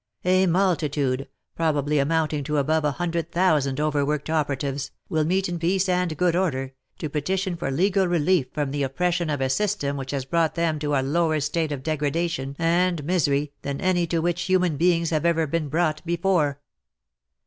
[0.25, 5.59] A multitude, probably amount ing to above a hundred thousand overworked operatives, will meet in
[5.59, 9.97] peace and good order, to petition for legal relief from the oppression of a system
[9.97, 14.23] which has brought them to a lower state of degradation and misery than any to
[14.23, 16.59] which human beings have ever been brought be fore.